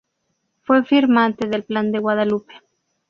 [0.63, 2.53] Fue firmante del Plan de Guadalupe.